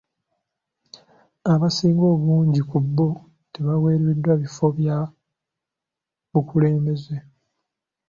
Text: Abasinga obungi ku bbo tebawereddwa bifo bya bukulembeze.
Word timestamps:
Abasinga 1.53 2.05
obungi 2.13 2.61
ku 2.69 2.77
bbo 2.85 3.07
tebawereddwa 3.53 4.33
bifo 4.41 4.67
bya 4.77 4.97
bukulembeze. 6.31 7.15